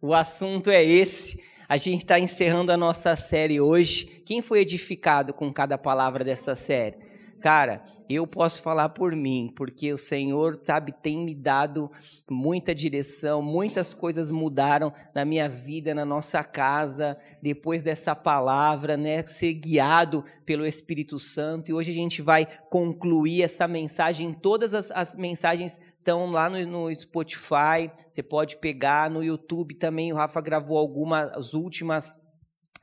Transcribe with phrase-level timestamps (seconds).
[0.00, 1.42] O assunto é esse.
[1.68, 4.22] A gente está encerrando a nossa série hoje.
[4.24, 6.96] Quem foi edificado com cada palavra dessa série?
[7.40, 11.90] Cara, eu posso falar por mim, porque o Senhor, sabe, tem me dado
[12.28, 19.24] muita direção, muitas coisas mudaram na minha vida, na nossa casa, depois dessa palavra, né,
[19.26, 21.70] ser guiado pelo Espírito Santo.
[21.70, 24.32] E hoje a gente vai concluir essa mensagem.
[24.32, 30.12] Todas as, as mensagens estão lá no, no, Spotify, você pode pegar no YouTube também.
[30.12, 32.18] O Rafa gravou algumas, as últimas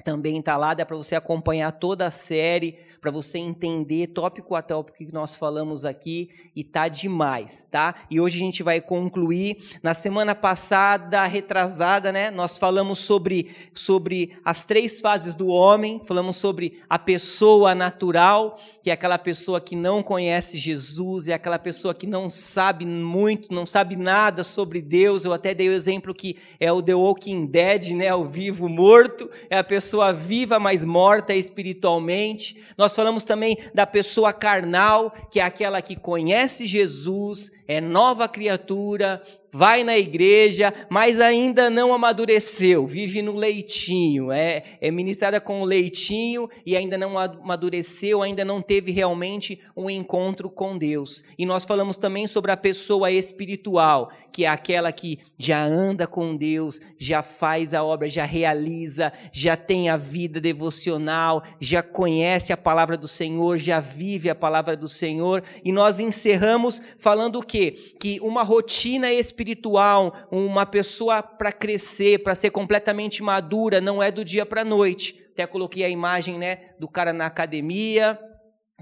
[0.04, 4.62] também está lá, dá para você acompanhar toda a série, para você entender tópico a
[4.62, 7.96] tópico que nós falamos aqui, e tá demais, tá?
[8.10, 9.80] E hoje a gente vai concluir.
[9.82, 16.36] Na semana passada, retrasada, né, nós falamos sobre, sobre as três fases do homem, falamos
[16.36, 21.96] sobre a pessoa natural, que é aquela pessoa que não conhece Jesus, é aquela pessoa
[21.96, 25.26] que não sabe muito, não sabe nada sobre Deus.
[25.26, 29.30] Eu até dei o exemplo que é o The Walking Dead, né, o vivo morto,
[29.50, 32.60] é a pessoa pessoa viva, mas morta espiritualmente.
[32.76, 39.22] Nós falamos também da pessoa carnal, que é aquela que conhece Jesus, é nova criatura,
[39.56, 45.66] vai na igreja, mas ainda não amadureceu, vive no leitinho, é, é ministrada com o
[45.66, 51.24] leitinho e ainda não amadureceu, ainda não teve realmente um encontro com Deus.
[51.38, 56.36] E nós falamos também sobre a pessoa espiritual, que é aquela que já anda com
[56.36, 62.58] Deus, já faz a obra, já realiza, já tem a vida devocional, já conhece a
[62.58, 65.42] palavra do Senhor, já vive a palavra do Senhor.
[65.64, 67.94] E nós encerramos falando o quê?
[67.98, 74.12] Que uma rotina espiritual espiritual, uma pessoa para crescer, para ser completamente madura, não é
[74.12, 75.24] do dia para a noite.
[75.34, 78.20] Até coloquei a imagem né, do cara na academia,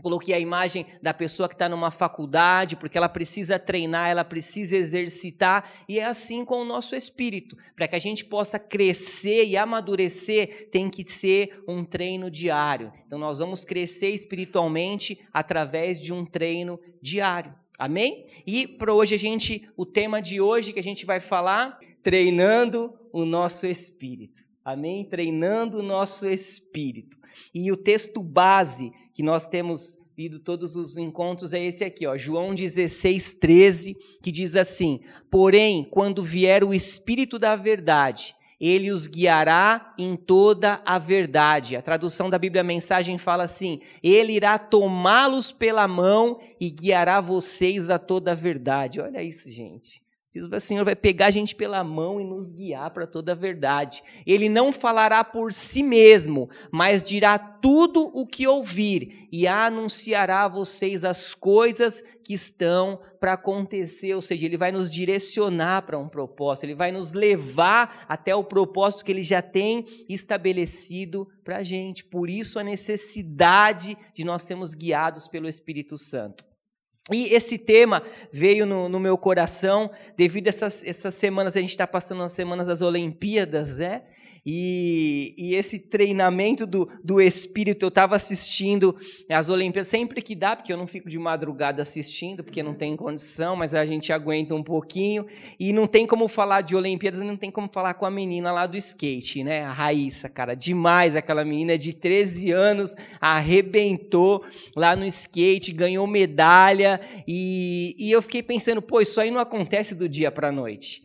[0.01, 4.75] coloquei a imagem da pessoa que está numa faculdade, porque ela precisa treinar, ela precisa
[4.77, 7.57] exercitar, e é assim com o nosso espírito.
[7.75, 12.93] Para que a gente possa crescer e amadurecer, tem que ser um treino diário.
[13.05, 17.62] Então, nós vamos crescer espiritualmente através de um treino diário.
[17.77, 18.27] Amém?
[18.45, 22.93] E para hoje a gente, o tema de hoje que a gente vai falar, treinando
[23.11, 24.43] o nosso espírito.
[24.63, 25.03] Amém?
[25.03, 27.17] Treinando o nosso espírito.
[27.53, 32.15] E o texto base que nós temos lido todos os encontros é esse aqui, ó,
[32.15, 38.35] João 16, 13, que diz assim: Porém, quando vier o Espírito da Verdade,
[38.65, 41.75] ele os guiará em toda a verdade.
[41.75, 47.89] A tradução da Bíblia Mensagem fala assim: Ele irá tomá-los pela mão e guiará vocês
[47.89, 49.01] a toda a verdade.
[49.01, 50.01] Olha isso, gente.
[50.35, 54.03] O Senhor vai pegar a gente pela mão e nos guiar para toda a verdade.
[54.25, 60.47] Ele não falará por si mesmo, mas dirá tudo o que ouvir e anunciará a
[60.47, 64.15] vocês as coisas que estão para acontecer.
[64.15, 68.43] Ou seja, ele vai nos direcionar para um propósito, ele vai nos levar até o
[68.43, 72.03] propósito que ele já tem estabelecido para a gente.
[72.03, 76.52] Por isso, a necessidade de nós sermos guiados pelo Espírito Santo.
[77.11, 81.71] E esse tema veio no, no meu coração devido a essas, essas semanas, a gente
[81.71, 84.03] está passando as semanas das Olimpíadas, né?
[84.45, 88.93] E, e, esse treinamento do, do espírito, eu estava assistindo
[89.29, 92.97] as Olimpíadas sempre que dá, porque eu não fico de madrugada assistindo, porque não tem
[92.97, 95.25] condição, mas a gente aguenta um pouquinho.
[95.57, 98.67] E não tem como falar de Olimpíadas, não tem como falar com a menina lá
[98.67, 99.63] do skate, né?
[99.63, 104.43] A Raíssa, cara, demais aquela menina de 13 anos, arrebentou
[104.75, 106.99] lá no skate, ganhou medalha.
[107.25, 111.02] E, e eu fiquei pensando, pô, isso aí não acontece do dia para noite.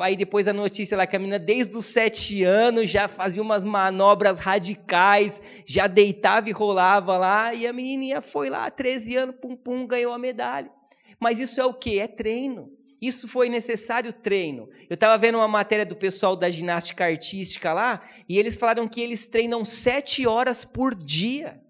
[0.00, 3.64] Aí depois a notícia lá que a menina, desde os sete anos, já fazia umas
[3.64, 9.56] manobras radicais, já deitava e rolava lá, e a menininha foi lá, 13 anos, pum
[9.56, 10.70] pum, ganhou a medalha.
[11.18, 12.00] Mas isso é o que?
[12.00, 12.70] É treino.
[13.00, 14.68] Isso foi necessário treino.
[14.88, 19.00] Eu estava vendo uma matéria do pessoal da ginástica artística lá, e eles falaram que
[19.00, 21.60] eles treinam sete horas por dia.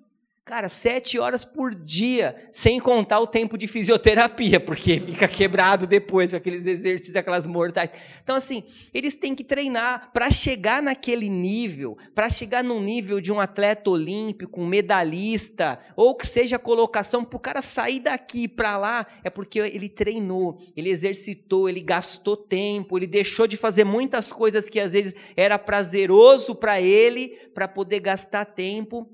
[0.44, 6.32] Cara, sete horas por dia, sem contar o tempo de fisioterapia, porque fica quebrado depois
[6.32, 7.92] com aqueles exercícios, aquelas mortais.
[8.24, 13.30] Então, assim, eles têm que treinar para chegar naquele nível, para chegar no nível de
[13.30, 18.76] um atleta olímpico, um medalhista, ou que seja colocação, para o cara sair daqui para
[18.76, 24.32] lá, é porque ele treinou, ele exercitou, ele gastou tempo, ele deixou de fazer muitas
[24.32, 29.08] coisas que às vezes era prazeroso para ele, para poder gastar tempo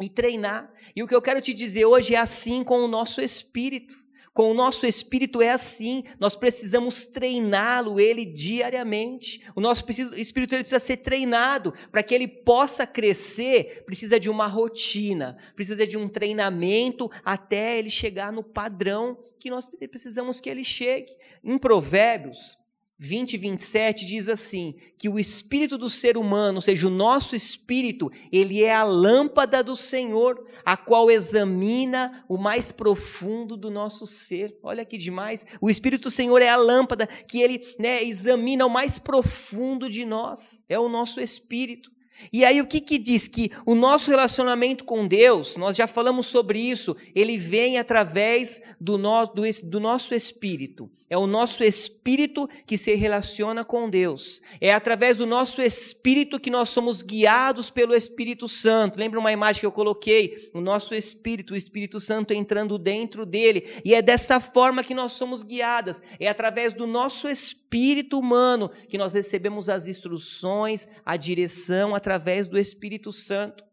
[0.00, 0.72] e treinar.
[0.94, 3.94] E o que eu quero te dizer hoje é assim com o nosso espírito.
[4.32, 9.44] Com o nosso espírito é assim, nós precisamos treiná-lo, ele diariamente.
[9.56, 9.84] O nosso
[10.16, 15.84] espírito ele precisa ser treinado para que ele possa crescer, precisa de uma rotina, precisa
[15.84, 21.12] de um treinamento até ele chegar no padrão que nós precisamos que ele chegue.
[21.42, 22.59] Em Provérbios
[23.02, 27.34] 20 e 27 diz assim: que o espírito do ser humano, ou seja, o nosso
[27.34, 34.06] espírito, ele é a lâmpada do Senhor, a qual examina o mais profundo do nosso
[34.06, 34.54] ser.
[34.62, 35.46] Olha que demais.
[35.62, 40.04] O espírito do Senhor é a lâmpada que ele né, examina o mais profundo de
[40.04, 41.90] nós, é o nosso espírito.
[42.30, 43.26] E aí o que que diz?
[43.26, 48.98] Que o nosso relacionamento com Deus, nós já falamos sobre isso, ele vem através do,
[48.98, 50.90] no, do, do nosso espírito.
[51.10, 54.40] É o nosso espírito que se relaciona com Deus.
[54.60, 58.96] É através do nosso espírito que nós somos guiados pelo Espírito Santo.
[58.96, 60.48] Lembra uma imagem que eu coloquei?
[60.54, 63.68] O nosso espírito, o Espírito Santo entrando dentro dele.
[63.84, 66.00] E é dessa forma que nós somos guiadas.
[66.20, 72.56] É através do nosso espírito humano que nós recebemos as instruções, a direção através do
[72.56, 73.69] Espírito Santo.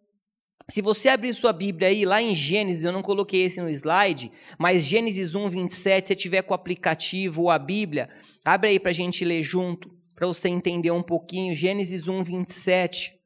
[0.70, 4.30] Se você abrir sua Bíblia aí, lá em Gênesis, eu não coloquei esse no slide,
[4.60, 8.10] mas Gênesis 1, 27, se tiver com o aplicativo ou a Bíblia,
[8.44, 11.56] abre aí para a gente ler junto, para você entender um pouquinho.
[11.56, 13.18] Gênesis 1, 27.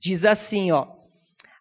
[0.00, 0.88] Diz assim, ó.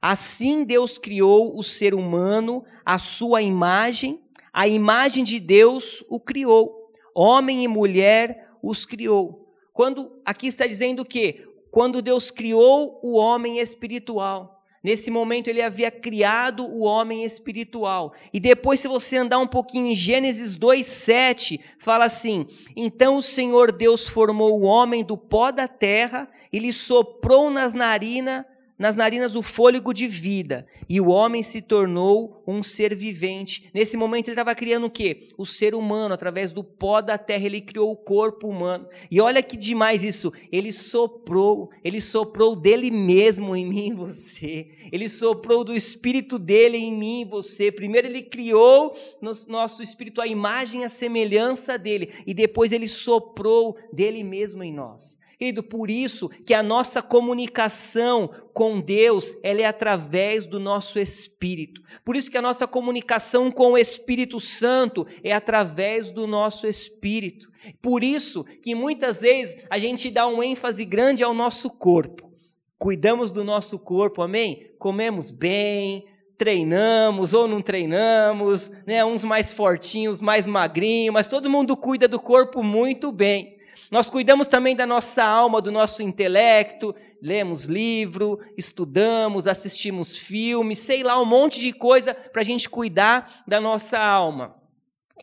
[0.02, 4.20] Assim Deus criou o ser humano, a sua imagem,
[4.52, 6.92] a imagem de Deus o criou.
[7.14, 9.48] Homem e mulher os criou.
[9.72, 15.90] Quando aqui está dizendo que quando Deus criou o homem espiritual, Nesse momento ele havia
[15.90, 18.14] criado o homem espiritual.
[18.32, 22.46] E depois, se você andar um pouquinho em Gênesis 2,7, fala assim:
[22.78, 27.74] Então o Senhor Deus formou o homem do pó da terra e lhe soprou nas
[27.74, 28.46] narinas
[28.78, 33.70] nas narinas o fôlego de vida, e o homem se tornou um ser vivente.
[33.74, 35.30] Nesse momento ele estava criando o quê?
[35.38, 38.88] O ser humano, através do pó da terra, ele criou o corpo humano.
[39.10, 44.68] E olha que demais isso, ele soprou, ele soprou dele mesmo em mim e você.
[44.92, 47.72] Ele soprou do espírito dele em mim e você.
[47.72, 52.88] Primeiro ele criou no nosso espírito a imagem e a semelhança dele, e depois ele
[52.88, 55.18] soprou dele mesmo em nós.
[55.38, 61.82] Querido, por isso que a nossa comunicação com Deus, ela é através do nosso espírito.
[62.06, 67.52] Por isso que a nossa comunicação com o Espírito Santo é através do nosso espírito.
[67.82, 72.32] Por isso que muitas vezes a gente dá um ênfase grande ao nosso corpo.
[72.78, 74.72] Cuidamos do nosso corpo, amém?
[74.80, 76.06] Comemos bem,
[76.38, 79.04] treinamos ou não treinamos, né?
[79.04, 83.55] Uns mais fortinhos, mais magrinhos, mas todo mundo cuida do corpo muito bem.
[83.92, 91.04] Nós cuidamos também da nossa alma, do nosso intelecto, lemos livro, estudamos, assistimos filmes, sei
[91.04, 94.56] lá, um monte de coisa para a gente cuidar da nossa alma.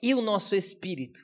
[0.02, 1.20] E o nosso espírito?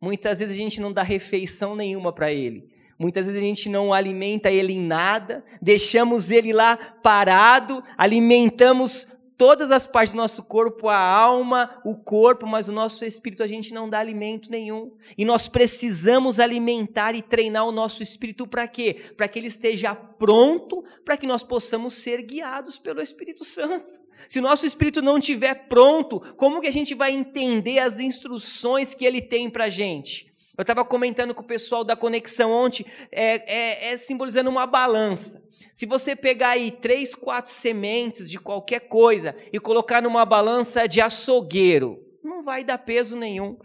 [0.00, 2.68] Muitas vezes a gente não dá refeição nenhuma para ele.
[2.98, 9.06] Muitas vezes a gente não alimenta ele em nada, deixamos ele lá parado, alimentamos
[9.40, 13.46] todas as partes do nosso corpo, a alma, o corpo, mas o nosso espírito a
[13.46, 14.92] gente não dá alimento nenhum.
[15.16, 18.94] E nós precisamos alimentar e treinar o nosso espírito para quê?
[19.16, 23.90] Para que ele esteja pronto, para que nós possamos ser guiados pelo Espírito Santo.
[24.28, 29.06] Se nosso espírito não estiver pronto, como que a gente vai entender as instruções que
[29.06, 30.30] ele tem para a gente?
[30.54, 35.42] Eu estava comentando com o pessoal da conexão ontem, é, é, é simbolizando uma balança.
[35.74, 41.00] Se você pegar aí três, quatro sementes de qualquer coisa e colocar numa balança de
[41.00, 43.56] açougueiro, não vai dar peso nenhum.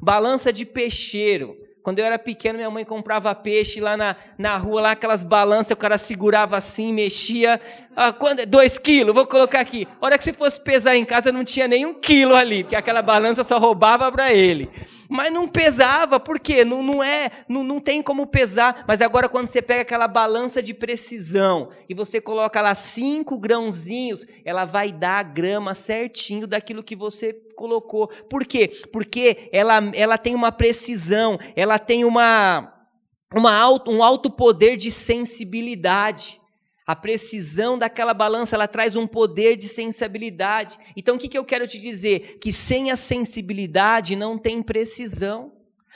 [0.00, 1.56] Balança de peixeiro.
[1.82, 5.70] Quando eu era pequeno, minha mãe comprava peixe lá na, na rua, lá aquelas balanças,
[5.70, 7.60] o cara segurava assim, mexia.
[7.96, 9.88] Ah, quando, dois quilos, vou colocar aqui.
[10.00, 12.76] A hora que você fosse pesar em casa, não tinha nem um quilo ali, porque
[12.76, 14.68] aquela balança só roubava para ele.
[15.10, 16.64] Mas não pesava, por quê?
[16.64, 18.84] Não, não é, não, não tem como pesar.
[18.86, 24.24] Mas agora, quando você pega aquela balança de precisão e você coloca lá cinco grãozinhos,
[24.44, 28.06] ela vai dar a grama certinho daquilo que você colocou.
[28.28, 28.68] Por quê?
[28.92, 32.72] Porque ela, ela tem uma precisão, ela tem uma,
[33.34, 36.39] uma alto, um alto poder de sensibilidade.
[36.90, 40.76] A precisão daquela balança, ela traz um poder de sensibilidade.
[40.96, 42.40] Então, o que, que eu quero te dizer?
[42.40, 45.52] Que sem a sensibilidade não tem precisão.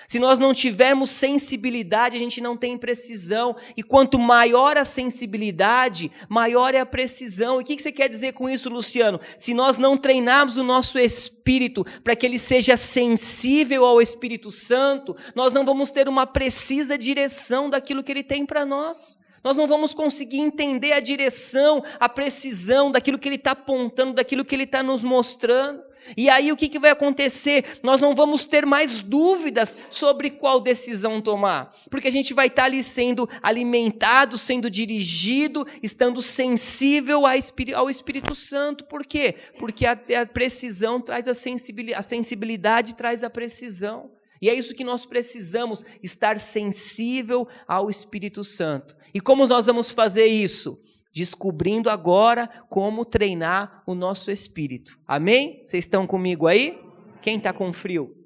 [0.07, 3.57] Se nós não tivermos sensibilidade, a gente não tem precisão.
[3.77, 7.59] E quanto maior a sensibilidade, maior é a precisão.
[7.59, 9.21] E o que você quer dizer com isso, Luciano?
[9.37, 15.17] Se nós não treinarmos o nosso espírito para que ele seja sensível ao Espírito Santo,
[15.35, 19.67] nós não vamos ter uma precisa direção daquilo que ele tem para nós nós não
[19.67, 24.65] vamos conseguir entender a direção, a precisão daquilo que Ele está apontando, daquilo que Ele
[24.65, 25.83] está nos mostrando.
[26.17, 27.79] E aí o que, que vai acontecer?
[27.83, 32.63] Nós não vamos ter mais dúvidas sobre qual decisão tomar, porque a gente vai estar
[32.63, 38.85] tá ali sendo alimentado, sendo dirigido, estando sensível ao Espírito Santo.
[38.85, 39.35] Por quê?
[39.59, 44.11] Porque a, a precisão traz a sensibilidade, a sensibilidade traz a precisão.
[44.43, 48.95] E é isso que nós precisamos, estar sensível ao Espírito Santo.
[49.14, 50.80] E como nós vamos fazer isso?
[51.12, 54.99] Descobrindo agora como treinar o nosso espírito.
[55.06, 55.62] Amém?
[55.64, 56.83] Vocês estão comigo aí?
[57.23, 58.25] Quem está com frio?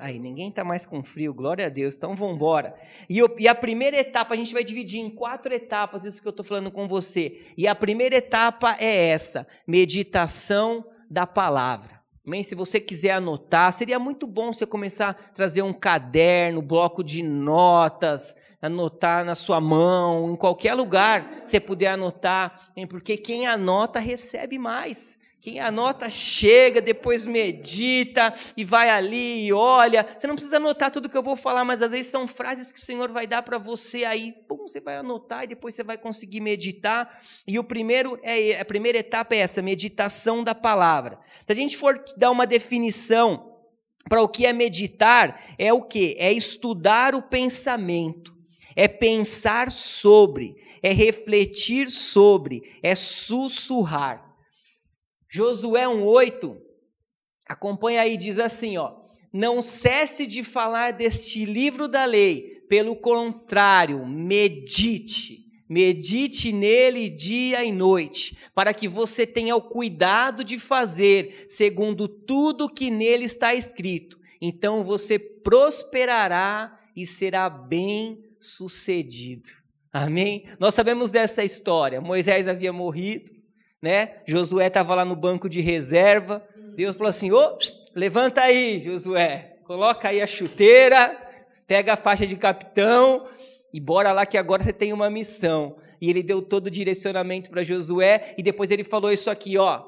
[0.00, 2.74] Aí, ninguém está mais com frio, glória a Deus, então vamos embora.
[3.08, 6.30] E, e, a primeira etapa, a gente vai dividir em quatro etapas, isso que eu
[6.30, 7.42] estou falando com você.
[7.56, 11.99] E a primeira etapa é essa: meditação da palavra.
[12.26, 12.42] Amém?
[12.42, 17.22] Se você quiser anotar, seria muito bom você começar a trazer um caderno, bloco de
[17.22, 24.58] notas, anotar na sua mão, em qualquer lugar você puder anotar, porque quem anota recebe
[24.58, 25.18] mais.
[25.40, 30.06] Quem anota chega, depois medita e vai ali e olha.
[30.18, 32.78] Você não precisa anotar tudo que eu vou falar, mas às vezes são frases que
[32.78, 34.34] o Senhor vai dar para você aí.
[34.46, 37.22] Pum, você vai anotar e depois você vai conseguir meditar.
[37.48, 41.18] E o primeiro é a primeira etapa é essa, meditação da palavra.
[41.46, 43.56] Se a gente for dar uma definição
[44.10, 46.16] para o que é meditar, é o que?
[46.18, 48.36] É estudar o pensamento,
[48.76, 54.29] é pensar sobre, é refletir sobre, é sussurrar.
[55.30, 56.56] Josué 1:8
[57.46, 58.94] acompanha aí diz assim, ó:
[59.32, 65.40] Não cesse de falar deste livro da lei, pelo contrário, medite.
[65.68, 72.68] Medite nele dia e noite, para que você tenha o cuidado de fazer segundo tudo
[72.68, 74.18] que nele está escrito.
[74.40, 79.50] Então você prosperará e será bem sucedido.
[79.92, 80.44] Amém?
[80.58, 82.00] Nós sabemos dessa história.
[82.00, 83.30] Moisés havia morrido,
[83.82, 84.16] né?
[84.26, 86.46] Josué estava lá no banco de reserva.
[86.76, 87.58] Deus falou assim: Ô,
[87.94, 91.16] levanta aí, Josué, coloca aí a chuteira,
[91.66, 93.26] pega a faixa de capitão
[93.72, 95.76] e bora lá que agora você tem uma missão.
[96.00, 99.84] E ele deu todo o direcionamento para Josué e depois ele falou isso aqui, ó.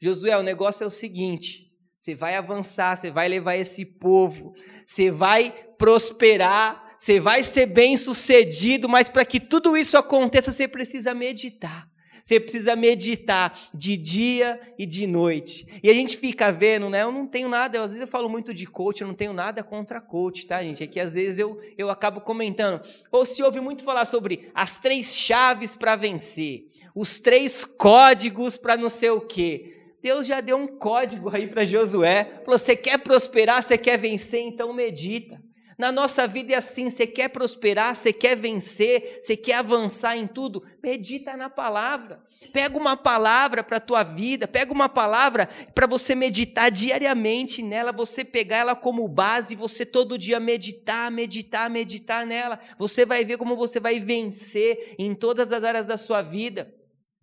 [0.00, 1.68] Josué, o negócio é o seguinte:
[2.00, 4.52] você vai avançar, você vai levar esse povo,
[4.86, 10.66] você vai prosperar, você vai ser bem sucedido, mas para que tudo isso aconteça, você
[10.66, 11.87] precisa meditar.
[12.28, 15.66] Você precisa meditar de dia e de noite.
[15.82, 17.02] E a gente fica vendo, né?
[17.02, 19.32] Eu não tenho nada, eu, às vezes eu falo muito de coach, eu não tenho
[19.32, 20.84] nada contra coach, tá, gente?
[20.84, 22.82] É que às vezes eu, eu acabo comentando.
[23.10, 28.76] Ou se ouve muito falar sobre as três chaves para vencer, os três códigos para
[28.76, 29.78] não sei o quê.
[30.02, 32.42] Deus já deu um código aí para Josué.
[32.44, 35.42] Falou: você quer prosperar, você quer vencer, então medita.
[35.78, 40.26] Na nossa vida é assim: você quer prosperar, você quer vencer, você quer avançar em
[40.26, 42.20] tudo, medita na palavra.
[42.52, 47.92] Pega uma palavra para a tua vida, pega uma palavra para você meditar diariamente nela,
[47.92, 52.58] você pegar ela como base, você todo dia meditar, meditar, meditar nela.
[52.76, 56.74] Você vai ver como você vai vencer em todas as áreas da sua vida.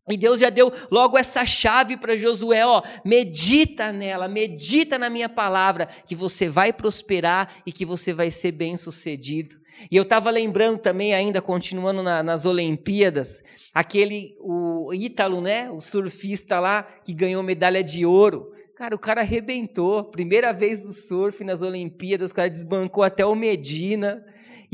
[0.08, 5.28] E Deus já deu logo essa chave para Josué, ó, medita nela, medita na minha
[5.28, 9.56] palavra, que você vai prosperar e que você vai ser bem-sucedido.
[9.90, 13.44] E eu estava lembrando também, ainda continuando na, nas Olimpíadas,
[13.74, 18.54] aquele, o Ítalo, né, o surfista lá, que ganhou medalha de ouro.
[18.76, 23.34] Cara, o cara arrebentou, primeira vez no surf nas Olimpíadas, o cara desbancou até o
[23.34, 24.24] Medina,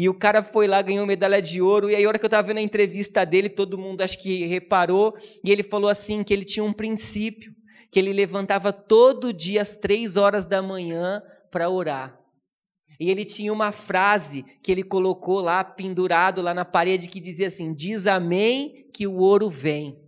[0.01, 1.87] e o cara foi lá, ganhou medalha de ouro.
[1.87, 4.47] E aí, a hora que eu estava vendo a entrevista dele, todo mundo acho que
[4.47, 5.13] reparou.
[5.43, 7.53] E ele falou assim: que ele tinha um princípio,
[7.91, 12.19] que ele levantava todo dia às três horas da manhã para orar.
[12.99, 17.45] E ele tinha uma frase que ele colocou lá, pendurado lá na parede, que dizia
[17.45, 20.01] assim: Diz amém que o ouro vem.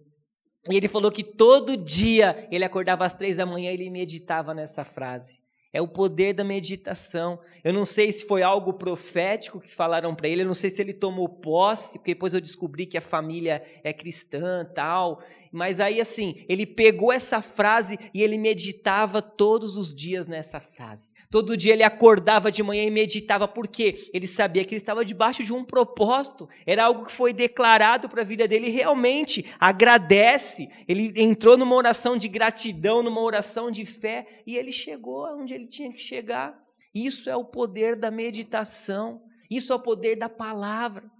[0.72, 4.56] E ele falou que todo dia ele acordava às três da manhã e ele meditava
[4.56, 5.43] nessa frase.
[5.74, 7.40] É o poder da meditação.
[7.64, 10.80] Eu não sei se foi algo profético que falaram para ele, eu não sei se
[10.80, 15.20] ele tomou posse, porque depois eu descobri que a família é cristã, tal.
[15.54, 21.14] Mas aí assim, ele pegou essa frase e ele meditava todos os dias nessa frase.
[21.30, 25.44] Todo dia ele acordava de manhã e meditava, porque ele sabia que ele estava debaixo
[25.44, 26.50] de um propósito.
[26.66, 28.72] Era algo que foi declarado para a vida dele.
[28.72, 30.70] Realmente agradece.
[30.88, 35.68] Ele entrou numa oração de gratidão, numa oração de fé, e ele chegou onde ele
[35.68, 36.60] tinha que chegar.
[36.96, 39.22] Isso é o poder da meditação.
[39.52, 41.12] Isso é o poder da palavra.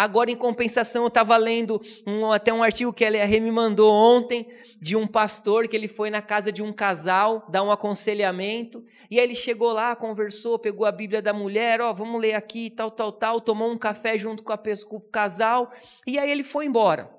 [0.00, 3.92] Agora, em compensação, eu estava lendo um, até um artigo que a Rê me mandou
[3.92, 4.48] ontem,
[4.80, 9.20] de um pastor que ele foi na casa de um casal, dar um aconselhamento, e
[9.20, 12.90] aí ele chegou lá, conversou, pegou a Bíblia da mulher, ó, vamos ler aqui, tal,
[12.90, 15.70] tal, tal, tomou um café junto com, a, com o casal,
[16.06, 17.10] e aí ele foi embora.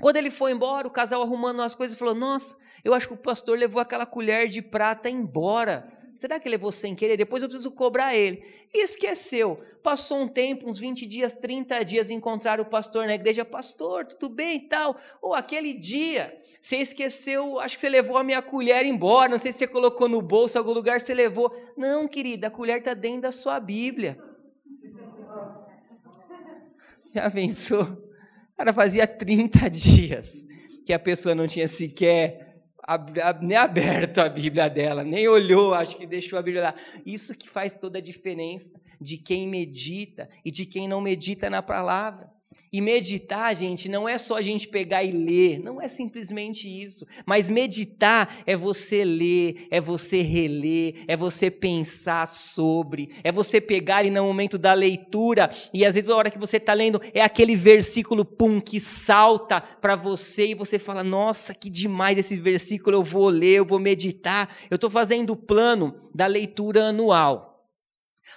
[0.00, 3.16] Quando ele foi embora, o casal arrumando as coisas, falou, nossa, eu acho que o
[3.16, 5.92] pastor levou aquela colher de prata embora.
[6.20, 7.16] Será que levou sem querer?
[7.16, 8.44] Depois eu preciso cobrar ele.
[8.74, 9.58] E esqueceu.
[9.82, 13.42] Passou um tempo, uns 20 dias, 30 dias, encontrar o pastor na igreja.
[13.42, 15.00] Pastor, tudo bem e tal?
[15.22, 19.30] Ou aquele dia, você esqueceu, acho que você levou a minha colher embora.
[19.30, 21.56] Não sei se você colocou no bolso, algum lugar você levou.
[21.74, 24.22] Não, querida, a colher está dentro da sua Bíblia.
[27.14, 27.96] Já pensou?
[28.58, 30.44] Cara, fazia 30 dias
[30.84, 32.49] que a pessoa não tinha sequer
[33.40, 36.74] nem aberto a Bíblia dela, nem olhou, acho que deixou a Bíblia lá.
[37.04, 41.62] Isso que faz toda a diferença de quem medita e de quem não medita na
[41.62, 42.30] palavra.
[42.72, 47.04] E meditar, gente, não é só a gente pegar e ler, não é simplesmente isso.
[47.26, 54.04] Mas meditar é você ler, é você reler, é você pensar sobre, é você pegar
[54.04, 57.22] e no momento da leitura, e às vezes a hora que você está lendo, é
[57.22, 62.96] aquele versículo, pum, que salta para você e você fala: Nossa, que demais esse versículo,
[62.96, 64.56] eu vou ler, eu vou meditar.
[64.70, 67.50] Eu estou fazendo o plano da leitura anual.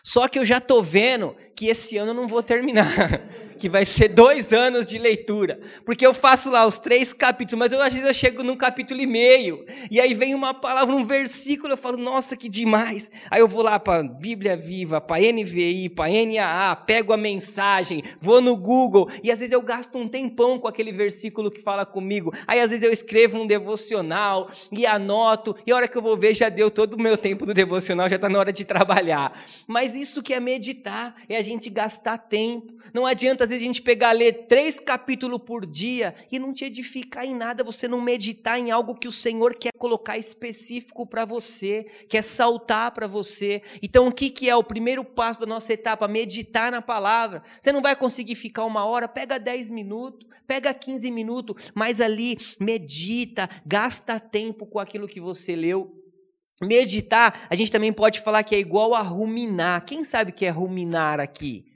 [0.04, 2.88] Só que eu já estou vendo que esse ano eu não vou terminar.
[3.64, 5.58] que vai ser dois anos de leitura.
[5.86, 9.00] Porque eu faço lá os três capítulos, mas eu, às vezes eu chego num capítulo
[9.00, 9.66] e meio.
[9.90, 13.10] E aí vem uma palavra, um versículo, eu falo, nossa, que demais.
[13.32, 18.42] Aí eu vou lá para Bíblia Viva, para NVI, para NAA, pego a mensagem, vou
[18.42, 19.10] no Google.
[19.24, 22.34] E às vezes eu gasto um tempão com aquele versículo que fala comigo.
[22.46, 25.56] Aí às vezes eu escrevo um devocional e anoto.
[25.66, 28.10] E a hora que eu vou ver, já deu todo o meu tempo do devocional,
[28.10, 29.42] já está na hora de trabalhar.
[29.66, 32.74] Mas isso que é meditar, é a gente gastar tempo.
[32.94, 36.66] Não adianta, às vezes, a gente pegar, ler três capítulos por dia e não te
[36.66, 41.26] edificar em nada, você não meditar em algo que o Senhor quer colocar específico para
[41.26, 43.62] você, quer saltar para você.
[43.82, 46.08] Então, o que, que é o primeiro passo da nossa etapa?
[46.08, 47.44] Meditar na palavra.
[47.62, 52.38] Você não vai conseguir ficar uma hora, pega dez minutos, pega quinze minutos, mas ali
[52.60, 56.00] medita, gasta tempo com aquilo que você leu.
[56.62, 59.86] Meditar, a gente também pode falar que é igual a ruminar.
[59.86, 61.73] Quem sabe o que é ruminar aqui?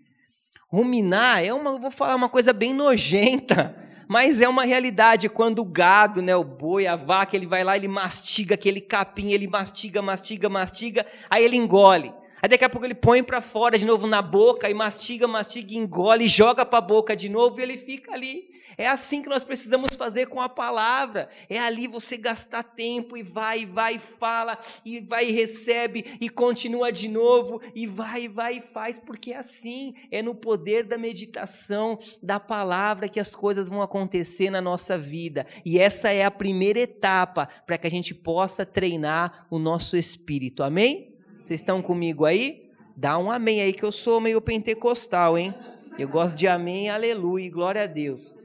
[0.69, 3.75] Ruminar é uma, vou falar uma coisa bem nojenta,
[4.07, 5.29] mas é uma realidade.
[5.29, 9.31] Quando o gado, né, o boi, a vaca, ele vai lá, ele mastiga aquele capim,
[9.31, 12.13] ele mastiga, mastiga, mastiga, aí ele engole.
[12.41, 15.73] Aí daqui a pouco ele põe para fora de novo na boca e mastiga, mastiga,
[15.73, 18.57] engole, joga para a boca de novo e ele fica ali.
[18.77, 21.29] É assim que nós precisamos fazer com a palavra.
[21.49, 26.91] É ali você gastar tempo e vai, vai, fala, e vai e recebe, e continua
[26.91, 31.97] de novo, e vai, vai e faz, porque é assim, é no poder da meditação
[32.21, 35.47] da palavra que as coisas vão acontecer na nossa vida.
[35.65, 40.61] E essa é a primeira etapa para que a gente possa treinar o nosso espírito.
[40.61, 41.16] Amém?
[41.47, 42.69] Vocês estão comigo aí?
[42.93, 45.55] Dá um amém aí que eu sou meio pentecostal, hein?
[45.97, 48.35] Eu gosto de amém, aleluia, glória a Deus.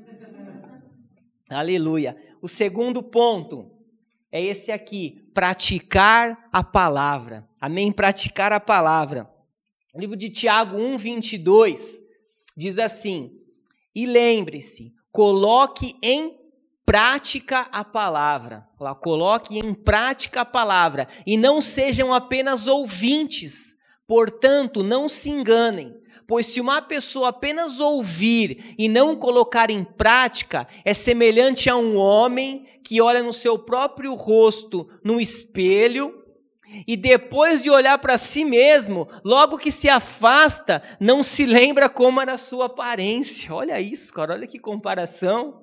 [1.51, 2.17] Aleluia.
[2.41, 3.69] O segundo ponto
[4.31, 7.45] é esse aqui: praticar a palavra.
[7.61, 7.91] Amém?
[7.91, 9.29] Praticar a palavra.
[9.93, 12.01] O livro de Tiago 1, 22
[12.57, 13.37] diz assim:
[13.93, 16.39] E lembre-se, coloque em
[16.85, 18.67] prática a palavra.
[19.01, 21.09] Coloque em prática a palavra.
[21.27, 23.77] E não sejam apenas ouvintes.
[24.07, 25.95] Portanto, não se enganem.
[26.27, 31.97] Pois se uma pessoa apenas ouvir e não colocar em prática, é semelhante a um
[31.97, 36.23] homem que olha no seu próprio rosto no espelho
[36.87, 42.21] e depois de olhar para si mesmo, logo que se afasta, não se lembra como
[42.21, 43.53] era a sua aparência.
[43.53, 45.62] Olha isso, cara, olha que comparação.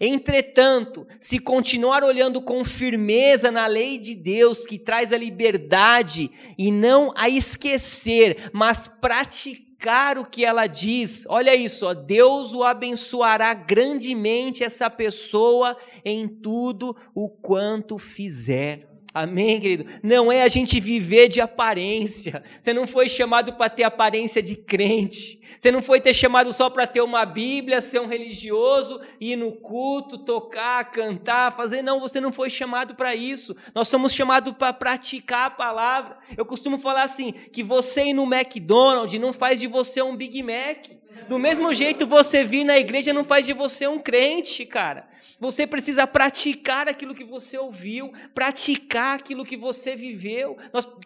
[0.00, 6.70] Entretanto, se continuar olhando com firmeza na lei de Deus que traz a liberdade e
[6.70, 13.52] não a esquecer, mas praticar o que ela diz, olha isso, ó, Deus o abençoará
[13.54, 18.87] grandemente essa pessoa em tudo o quanto fizer.
[19.14, 19.86] Amém, querido?
[20.02, 22.42] Não é a gente viver de aparência.
[22.60, 25.40] Você não foi chamado para ter aparência de crente.
[25.58, 29.52] Você não foi ter chamado só para ter uma Bíblia, ser um religioso, ir no
[29.52, 31.82] culto, tocar, cantar, fazer.
[31.82, 33.56] Não, você não foi chamado para isso.
[33.74, 36.18] Nós somos chamados para praticar a palavra.
[36.36, 40.42] Eu costumo falar assim: que você ir no McDonald's não faz de você um Big
[40.42, 40.97] Mac.
[41.28, 45.06] Do mesmo jeito, você vir na igreja não faz de você um crente, cara.
[45.38, 50.56] Você precisa praticar aquilo que você ouviu, praticar aquilo que você viveu,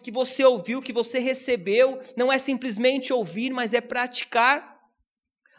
[0.01, 1.99] que você ouviu, que você recebeu.
[2.15, 4.79] Não é simplesmente ouvir, mas é praticar.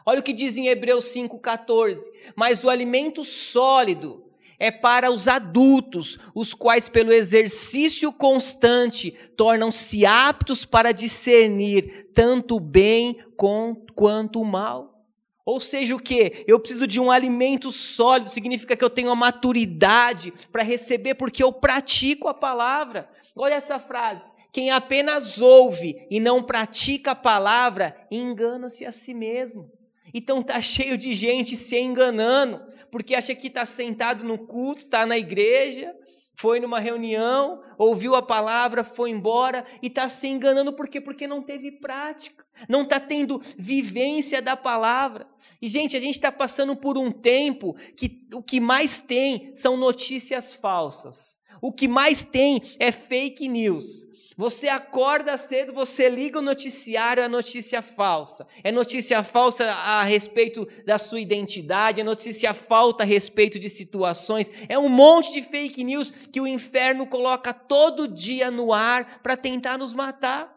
[0.07, 2.01] Olha o que diz em Hebreus 5,14.
[2.35, 4.25] Mas o alimento sólido
[4.65, 12.61] é para os adultos, os quais, pelo exercício constante, tornam-se aptos para discernir tanto o
[12.61, 15.05] bem quanto o mal.
[15.45, 16.43] Ou seja, o que?
[16.49, 21.45] Eu preciso de um alimento sólido, significa que eu tenho a maturidade para receber, porque
[21.45, 23.11] eu pratico a palavra.
[23.37, 24.25] Olha essa frase.
[24.51, 29.71] Quem apenas ouve e não pratica a palavra, engana-se a si mesmo.
[30.15, 35.05] Então tá cheio de gente se enganando, porque acha que está sentado no culto, está
[35.05, 35.93] na igreja,
[36.37, 41.01] foi numa reunião, ouviu a palavra, foi embora e está se enganando por quê?
[41.01, 45.27] Porque não teve prática, não está tendo vivência da palavra.
[45.61, 49.77] E, gente, a gente está passando por um tempo que o que mais tem são
[49.77, 54.14] notícias falsas, o que mais tem é fake news.
[54.37, 58.47] Você acorda cedo, você liga o noticiário, é notícia falsa.
[58.65, 64.51] É notícia falsa a respeito da sua identidade, é notícia falsa a respeito de situações.
[64.69, 69.37] É um monte de fake news que o inferno coloca todo dia no ar para
[69.37, 70.53] tentar nos matar.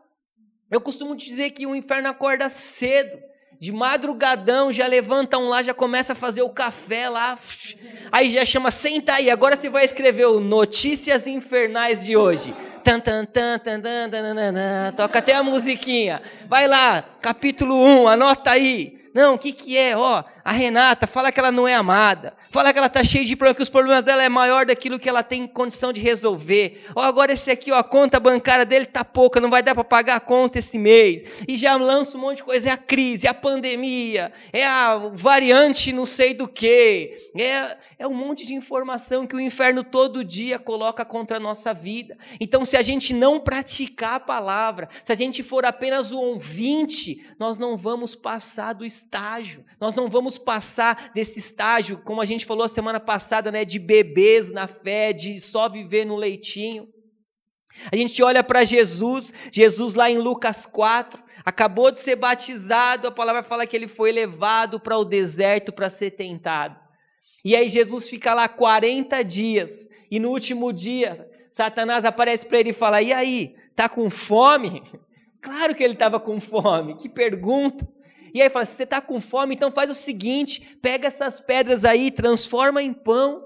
[0.72, 3.18] Eu costumo dizer que o inferno acorda cedo
[3.60, 7.38] de madrugadão, já levanta um lá, já começa a fazer o café lá.
[8.12, 12.54] Aí já chama, senta aí, agora você vai escrever o Notícias Infernais de hoje.
[12.84, 16.22] Tan, tan, tan, tan, tan, tan, tan, tan, Toca até a musiquinha.
[16.48, 18.98] Vai lá, capítulo 1, anota aí.
[19.12, 19.98] Não, o que, que é?
[19.98, 22.34] Ó, a Renata fala que ela não é amada.
[22.52, 25.10] Fala que ela está cheia de problemas, que os problemas dela é maior daquilo que
[25.10, 26.86] ela tem condição de resolver.
[26.96, 29.84] Ó, agora esse aqui, ó, a conta bancária dele tá pouca, não vai dar para
[29.84, 31.44] pagar a conta esse mês.
[31.50, 32.70] E já lança um monte de coisa.
[32.70, 37.30] É a crise, é a pandemia, é a variante não sei do que.
[37.38, 41.74] É, é um monte de informação que o inferno todo dia coloca contra a nossa
[41.74, 42.18] vida.
[42.40, 47.28] Então, se a gente não praticar a palavra, se a gente for apenas o ouvinte,
[47.38, 49.66] nós não vamos passar do estágio.
[49.78, 53.80] Nós não vamos passar desse estágio, como a gente falou a semana passada, né, de
[53.80, 56.88] bebês na fé, de só viver no leitinho.
[57.92, 63.12] A gente olha para Jesus, Jesus lá em Lucas 4, acabou de ser batizado, a
[63.12, 66.80] palavra fala que ele foi levado para o deserto para ser tentado.
[67.46, 72.72] E aí Jesus fica lá 40 dias, e no último dia, Satanás aparece para ele
[72.72, 74.84] e fala: "E aí, tá com fome?"
[75.40, 76.96] Claro que ele estava com fome.
[76.98, 77.88] Que pergunta.
[78.34, 81.86] E aí fala: se você está com fome, então faz o seguinte: pega essas pedras
[81.86, 83.44] aí, transforma em pão.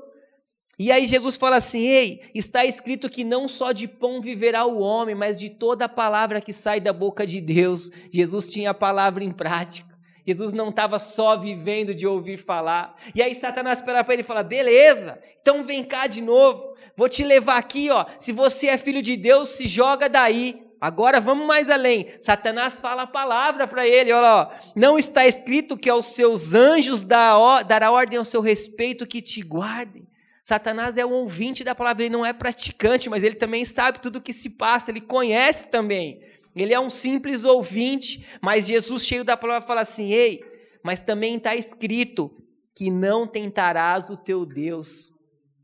[0.79, 4.79] E aí Jesus fala assim: ei, está escrito que não só de pão viverá o
[4.79, 7.89] homem, mas de toda a palavra que sai da boca de Deus.
[8.11, 9.91] Jesus tinha a palavra em prática.
[10.25, 12.95] Jesus não estava só vivendo de ouvir falar.
[13.13, 16.75] E aí Satanás para ele e fala: beleza, então vem cá de novo.
[16.95, 18.05] Vou te levar aqui, ó.
[18.19, 20.70] Se você é filho de Deus, se joga daí.
[20.81, 22.07] Agora vamos mais além.
[22.19, 27.03] Satanás fala a palavra para ele, olha lá, não está escrito que aos seus anjos
[27.03, 30.07] dará ordem ao seu respeito que te guardem.
[30.43, 34.15] Satanás é um ouvinte da palavra, ele não é praticante, mas ele também sabe tudo
[34.15, 36.19] o que se passa, ele conhece também.
[36.55, 40.43] Ele é um simples ouvinte, mas Jesus, cheio da palavra, fala assim: ei,
[40.83, 42.35] mas também está escrito
[42.75, 45.10] que não tentarás o teu Deus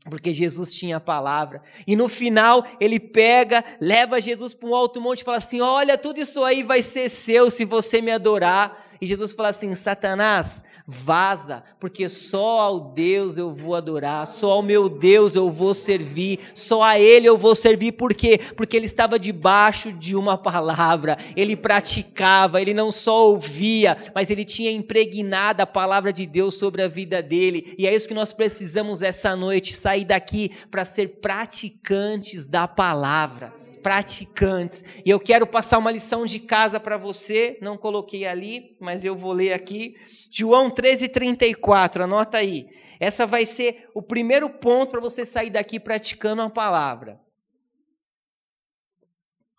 [0.08, 1.62] porque Jesus tinha a palavra.
[1.86, 5.98] E no final, ele pega, leva Jesus para um alto monte e fala assim: Olha,
[5.98, 8.87] tudo isso aí vai ser seu se você me adorar.
[9.00, 14.62] E Jesus fala assim: Satanás, vaza, porque só ao Deus eu vou adorar, só ao
[14.62, 18.40] meu Deus eu vou servir, só a Ele eu vou servir, por quê?
[18.56, 24.44] Porque ele estava debaixo de uma palavra, ele praticava, ele não só ouvia, mas ele
[24.44, 28.32] tinha impregnado a palavra de Deus sobre a vida dele, e é isso que nós
[28.32, 34.84] precisamos essa noite, sair daqui para ser praticantes da palavra praticantes.
[35.02, 39.16] E eu quero passar uma lição de casa para você, não coloquei ali, mas eu
[39.16, 39.96] vou ler aqui.
[40.30, 42.68] João 13:34, anota aí.
[43.00, 47.18] Essa vai ser o primeiro ponto para você sair daqui praticando a palavra.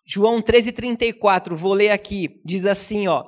[0.06, 2.40] João 13:34, vou ler aqui.
[2.44, 3.24] Diz assim, ó: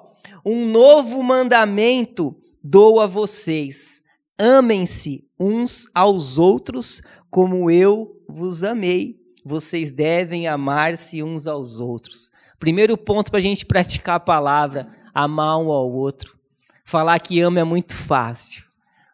[0.46, 4.00] Um novo mandamento dou a vocês:
[4.38, 12.30] amem-se uns aos outros como eu vos amei vocês devem amar-se uns aos outros.
[12.58, 16.36] Primeiro ponto para a gente praticar a palavra, amar um ao outro.
[16.84, 18.64] Falar que ama é muito fácil.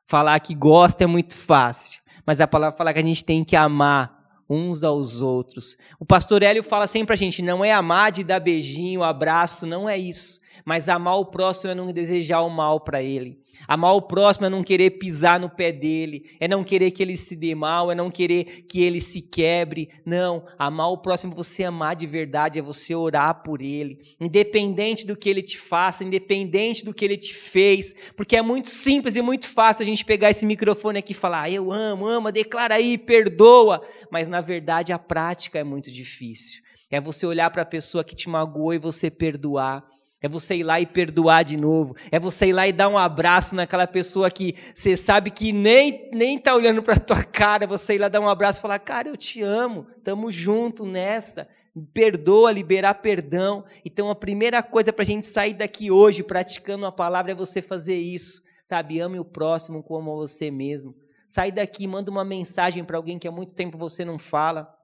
[0.06, 2.00] Falar que gosta é muito fácil.
[2.26, 5.76] Mas a palavra fala que a gente tem que amar uns aos outros.
[5.98, 9.66] O pastor Hélio fala sempre para a gente: não é amar de dar beijinho, abraço,
[9.66, 10.40] não é isso.
[10.64, 13.38] Mas amar o próximo é não desejar o mal para ele.
[13.66, 17.16] Amar o próximo é não querer pisar no pé dele, é não querer que ele
[17.16, 19.88] se dê mal, é não querer que ele se quebre.
[20.04, 25.06] Não, amar o próximo é você amar de verdade, é você orar por ele, independente
[25.06, 29.16] do que ele te faça, independente do que ele te fez, porque é muito simples
[29.16, 32.30] e muito fácil a gente pegar esse microfone aqui e falar: ah, eu amo, ama,
[32.30, 36.62] declara aí, perdoa, mas na verdade a prática é muito difícil.
[36.90, 39.84] É você olhar para a pessoa que te magoou e você perdoar.
[40.20, 41.94] É você ir lá e perdoar de novo.
[42.10, 46.10] É você ir lá e dar um abraço naquela pessoa que você sabe que nem
[46.12, 47.64] nem tá olhando para tua cara.
[47.64, 49.86] É você ir lá dar um abraço e falar: "Cara, eu te amo.
[50.02, 51.48] Tamo junto nessa.
[51.94, 53.64] perdoa, liberar perdão.
[53.84, 57.62] Então a primeira coisa para a gente sair daqui hoje praticando a palavra é você
[57.62, 59.00] fazer isso, sabe?
[59.00, 60.94] Ame o próximo como a você mesmo.
[61.28, 64.74] Sai daqui, manda uma mensagem para alguém que há muito tempo você não fala.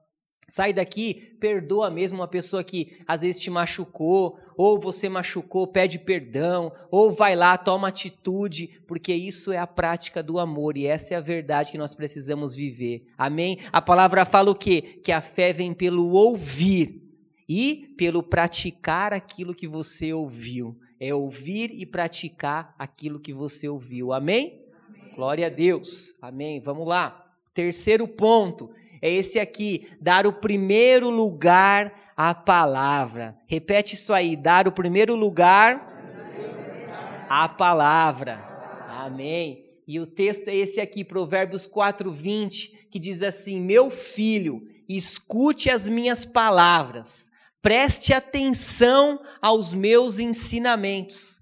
[0.47, 5.97] Sai daqui, perdoa mesmo uma pessoa que às vezes te machucou, ou você machucou, pede
[5.97, 11.15] perdão, ou vai lá, toma atitude, porque isso é a prática do amor e essa
[11.15, 13.07] é a verdade que nós precisamos viver.
[13.17, 13.57] Amém?
[13.71, 14.99] A palavra fala o quê?
[15.03, 17.01] Que a fé vem pelo ouvir
[17.49, 20.77] e pelo praticar aquilo que você ouviu.
[20.99, 24.13] É ouvir e praticar aquilo que você ouviu.
[24.13, 24.61] Amém?
[24.87, 25.15] Amém.
[25.15, 26.15] Glória a Deus.
[26.21, 26.61] Amém.
[26.61, 27.33] Vamos lá.
[27.53, 28.69] Terceiro ponto
[29.05, 33.37] é esse aqui: dar o primeiro lugar à palavra.
[33.45, 35.93] Repete isso aí: dar o primeiro lugar
[37.29, 38.43] à palavra.
[38.89, 39.63] Amém.
[39.87, 45.87] E o texto é esse aqui, Provérbios 4:20, que diz assim: Meu filho, escute as
[45.87, 47.29] minhas palavras,
[47.61, 51.39] preste atenção aos meus ensinamentos.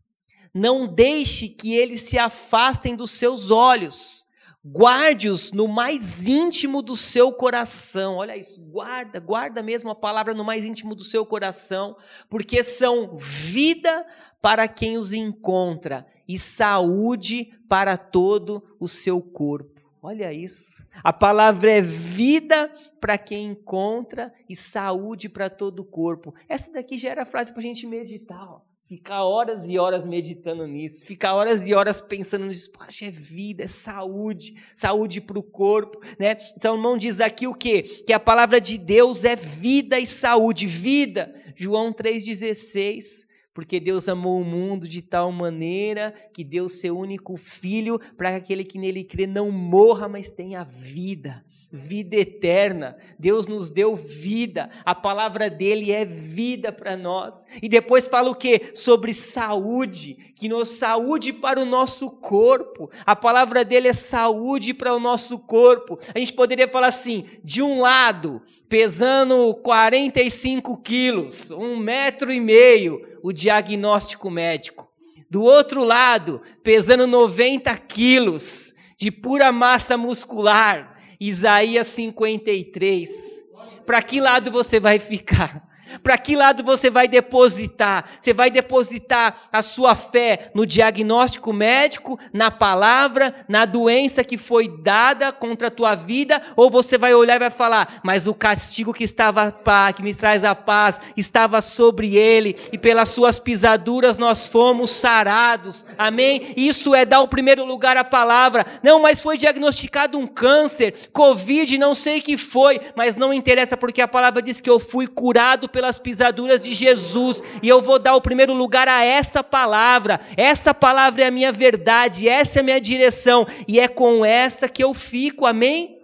[0.53, 4.22] Não deixe que eles se afastem dos seus olhos
[4.65, 8.15] Guarde-os no mais íntimo do seu coração.
[8.15, 11.97] Olha isso, guarda, guarda mesmo a palavra no mais íntimo do seu coração,
[12.29, 14.05] porque são vida
[14.41, 19.81] para quem os encontra e saúde para todo o seu corpo.
[20.01, 20.85] Olha isso.
[21.03, 26.33] A palavra é vida para quem encontra e saúde para todo o corpo.
[26.47, 28.49] Essa daqui já era a frase para a gente meditar.
[28.49, 28.72] Ó.
[28.85, 33.63] Ficar horas e horas meditando nisso, ficar horas e horas pensando nisso, poxa, é vida,
[33.63, 36.37] é saúde, saúde para o corpo, né?
[36.57, 37.81] Salomão diz aqui o quê?
[38.05, 41.33] Que a palavra de Deus é vida e saúde, vida.
[41.55, 47.97] João 3,16, porque Deus amou o mundo de tal maneira que deu seu único filho
[48.17, 51.43] para que aquele que nele crê não morra, mas tenha vida
[51.75, 52.95] vida eterna.
[53.17, 54.69] Deus nos deu vida.
[54.85, 57.47] A palavra dele é vida para nós.
[57.63, 58.71] E depois fala o que?
[58.75, 62.91] Sobre saúde, que nos saúde para o nosso corpo.
[63.03, 65.97] A palavra dele é saúde para o nosso corpo.
[66.13, 73.01] A gente poderia falar assim: de um lado, pesando 45 quilos, um metro e meio,
[73.23, 74.87] o diagnóstico médico.
[75.27, 80.92] Do outro lado, pesando 90 quilos, de pura massa muscular,
[81.25, 83.43] Isaías 53.
[83.85, 85.72] Para que lado você vai ficar?
[86.01, 88.05] Para que lado você vai depositar?
[88.19, 94.67] Você vai depositar a sua fé no diagnóstico médico, na palavra, na doença que foi
[94.67, 98.93] dada contra a tua vida, ou você vai olhar e vai falar: "Mas o castigo
[98.93, 99.53] que estava
[99.95, 105.85] que me traz a paz, estava sobre ele, e pelas suas pisaduras nós fomos sarados".
[105.97, 106.53] Amém?
[106.55, 108.65] Isso é dar o primeiro lugar à palavra.
[108.81, 114.01] Não, mas foi diagnosticado um câncer, covid, não sei que foi, mas não interessa porque
[114.01, 117.99] a palavra diz que eu fui curado pela pelas pisaduras de Jesus, e eu vou
[117.99, 120.21] dar o primeiro lugar a essa palavra.
[120.37, 124.69] Essa palavra é a minha verdade, essa é a minha direção, e é com essa
[124.69, 125.99] que eu fico, amém?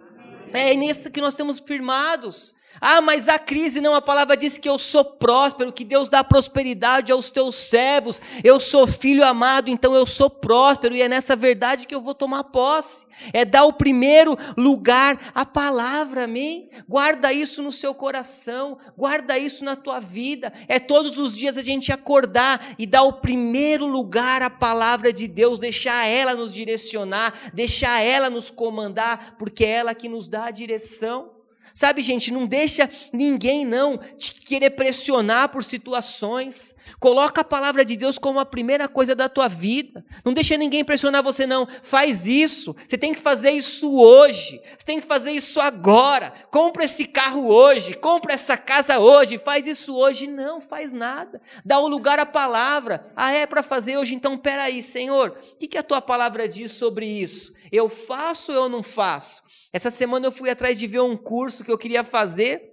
[0.50, 0.70] amém.
[0.70, 2.54] É nisso que nós temos firmados.
[2.78, 6.22] Ah, mas a crise não, a palavra diz que eu sou próspero, que Deus dá
[6.22, 8.20] prosperidade aos teus servos.
[8.44, 12.14] Eu sou filho amado, então eu sou próspero e é nessa verdade que eu vou
[12.14, 13.06] tomar posse.
[13.32, 16.70] É dar o primeiro lugar à palavra, amém?
[16.88, 20.52] Guarda isso no seu coração, guarda isso na tua vida.
[20.68, 25.26] É todos os dias a gente acordar e dar o primeiro lugar à palavra de
[25.26, 30.46] Deus, deixar ela nos direcionar, deixar ela nos comandar, porque é ela que nos dá
[30.46, 31.39] a direção.
[31.74, 36.74] Sabe, gente, não deixa ninguém não te querer pressionar por situações.
[36.98, 40.04] Coloca a palavra de Deus como a primeira coisa da tua vida.
[40.24, 41.66] Não deixa ninguém pressionar você não.
[41.82, 42.74] Faz isso.
[42.86, 44.60] Você tem que fazer isso hoje.
[44.76, 46.32] Você tem que fazer isso agora.
[46.50, 47.94] Compra esse carro hoje.
[47.94, 49.38] Compra essa casa hoje.
[49.38, 50.26] Faz isso hoje.
[50.26, 51.40] Não, faz nada.
[51.64, 53.10] Dá o lugar à palavra.
[53.14, 54.14] Ah, é para fazer hoje?
[54.14, 55.38] Então, peraí, Senhor.
[55.52, 57.52] O que, que a tua palavra diz sobre isso?
[57.70, 59.42] Eu faço ou eu não faço?
[59.72, 62.70] Essa semana eu fui atrás de ver um curso que eu queria fazer.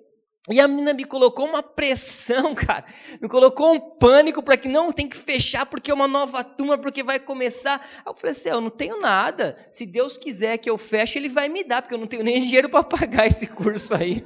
[0.50, 2.86] E a menina me colocou uma pressão, cara.
[3.22, 6.78] Me colocou um pânico para que não tem que fechar porque é uma nova turma,
[6.78, 7.86] porque vai começar.
[7.98, 9.58] Aí eu falei assim: eu não tenho nada.
[9.70, 12.42] Se Deus quiser que eu feche, Ele vai me dar, porque eu não tenho nem
[12.42, 14.24] dinheiro para pagar esse curso aí.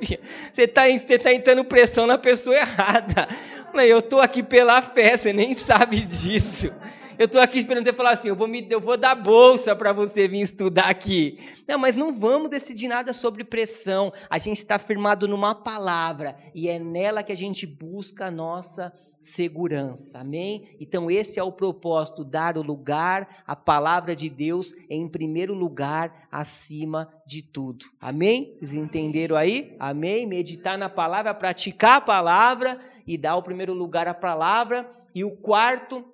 [0.53, 3.27] Você está você tá entrando pressão na pessoa errada.
[3.73, 6.71] Eu estou aqui pela fé, você nem sabe disso.
[7.21, 9.93] Eu estou aqui esperando você falar assim: eu vou, me, eu vou dar bolsa para
[9.93, 11.37] você vir estudar aqui.
[11.67, 14.11] Não, mas não vamos decidir nada sobre pressão.
[14.27, 18.91] A gente está firmado numa palavra e é nela que a gente busca a nossa
[19.21, 20.17] segurança.
[20.17, 20.75] Amém?
[20.79, 26.27] Então, esse é o propósito: dar o lugar, a palavra de Deus em primeiro lugar,
[26.31, 27.85] acima de tudo.
[27.99, 28.57] Amém?
[28.59, 29.75] Vocês entenderam aí?
[29.79, 30.25] Amém?
[30.25, 34.91] Meditar na palavra, praticar a palavra e dar o primeiro lugar à palavra.
[35.13, 36.10] E o quarto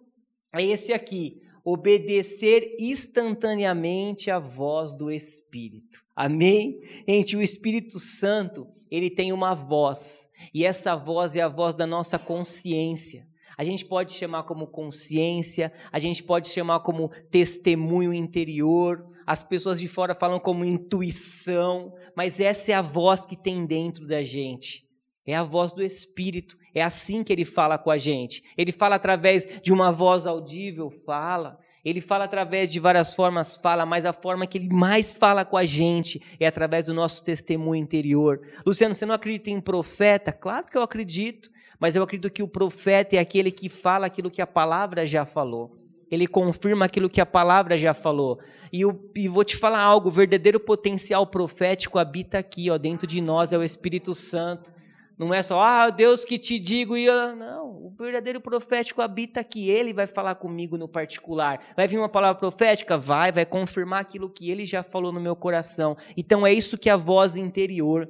[0.60, 6.00] é esse aqui: obedecer instantaneamente à voz do Espírito.
[6.15, 6.80] Amém?
[7.08, 11.86] Gente, o Espírito Santo, ele tem uma voz, e essa voz é a voz da
[11.86, 13.28] nossa consciência.
[13.58, 19.80] A gente pode chamar como consciência, a gente pode chamar como testemunho interior, as pessoas
[19.80, 24.88] de fora falam como intuição, mas essa é a voz que tem dentro da gente.
[25.26, 26.58] É a voz do Espírito.
[26.78, 28.44] É assim que ele fala com a gente.
[28.56, 31.58] Ele fala através de uma voz audível, fala.
[31.84, 35.58] Ele fala através de várias formas, fala, mas a forma que ele mais fala com
[35.58, 38.42] a gente é através do nosso testemunho interior.
[38.63, 40.32] Luciano, você não acredita em profeta?
[40.32, 44.30] Claro que eu acredito, mas eu acredito que o profeta é aquele que fala aquilo
[44.30, 45.76] que a palavra já falou.
[46.12, 48.40] Ele confirma aquilo que a palavra já falou.
[48.72, 53.08] E, eu, e vou te falar algo: o verdadeiro potencial profético habita aqui, ó, dentro
[53.08, 54.77] de nós, é o Espírito Santo.
[55.18, 57.36] Não é só, ah, Deus que te digo, e eu...
[57.36, 61.60] não, o verdadeiro profético habita aqui, ele vai falar comigo no particular.
[61.76, 62.98] Vai vir uma palavra profética?
[62.98, 65.98] Vai, vai confirmar aquilo que ele já falou no meu coração.
[66.16, 68.08] Então é isso que é a voz interior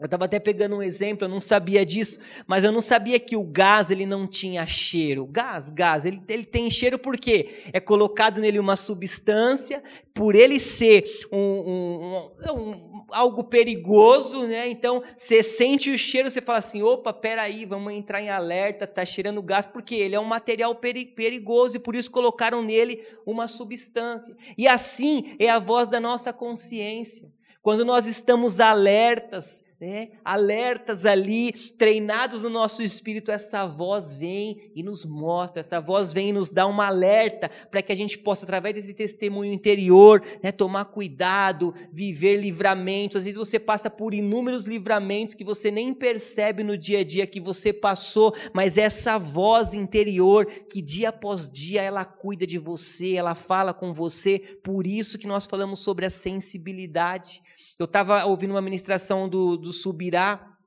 [0.00, 3.34] eu estava até pegando um exemplo, eu não sabia disso, mas eu não sabia que
[3.36, 5.26] o gás ele não tinha cheiro.
[5.26, 9.82] Gás, gás, ele, ele tem cheiro porque é colocado nele uma substância,
[10.14, 14.68] por ele ser um, um, um, algo perigoso, né?
[14.68, 19.04] Então você sente o cheiro, você fala assim: opa, peraí, vamos entrar em alerta, tá
[19.04, 24.36] cheirando gás, porque ele é um material perigoso e por isso colocaram nele uma substância.
[24.56, 27.28] E assim é a voz da nossa consciência.
[27.60, 34.82] Quando nós estamos alertas, né, alertas ali, treinados no nosso espírito, essa voz vem e
[34.82, 38.44] nos mostra, essa voz vem e nos dá uma alerta para que a gente possa,
[38.44, 43.18] através desse testemunho interior, né, tomar cuidado, viver livramentos.
[43.18, 47.26] Às vezes você passa por inúmeros livramentos que você nem percebe no dia a dia
[47.26, 53.14] que você passou, mas essa voz interior que dia após dia ela cuida de você,
[53.14, 57.42] ela fala com você, por isso que nós falamos sobre a sensibilidade.
[57.78, 60.58] Eu estava ouvindo uma ministração do, do Subirá,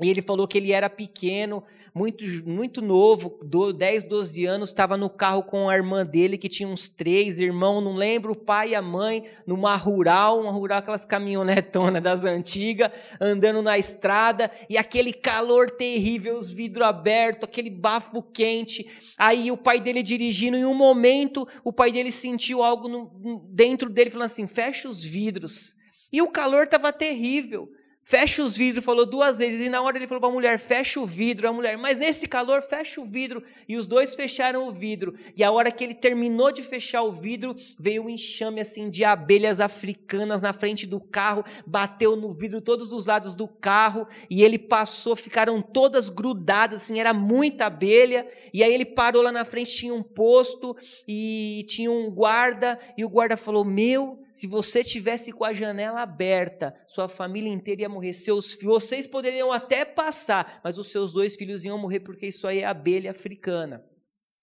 [0.00, 3.40] e ele falou que ele era pequeno, muito, muito novo,
[3.76, 7.82] 10, 12 anos, estava no carro com a irmã dele, que tinha uns três irmãos,
[7.82, 12.92] não lembro, o pai e a mãe, numa rural, uma rural, aquelas caminhonetonas das antigas,
[13.20, 18.88] andando na estrada, e aquele calor terrível, os vidros abertos, aquele bafo quente.
[19.18, 23.90] Aí o pai dele dirigindo, em um momento, o pai dele sentiu algo no, dentro
[23.90, 25.74] dele, falando assim: fecha os vidros.
[26.12, 27.68] E o calor estava terrível.
[28.08, 29.66] Fecha os vidros, falou duas vezes.
[29.66, 31.46] E na hora ele falou para a mulher: fecha o vidro.
[31.46, 33.42] A mulher, mas nesse calor, fecha o vidro.
[33.68, 35.14] E os dois fecharam o vidro.
[35.36, 39.04] E a hora que ele terminou de fechar o vidro, veio um enxame assim de
[39.04, 44.08] abelhas africanas na frente do carro, bateu no vidro todos os lados do carro.
[44.30, 48.26] E ele passou, ficaram todas grudadas, assim, era muita abelha.
[48.54, 50.74] E aí ele parou lá na frente, tinha um posto
[51.06, 52.78] e tinha um guarda.
[52.96, 57.82] E o guarda falou: Meu se você tivesse com a janela aberta, sua família inteira
[57.82, 58.12] ia morrer.
[58.12, 62.60] Seus, vocês poderiam até passar, mas os seus dois filhos iam morrer porque isso aí
[62.60, 63.84] é abelha africana.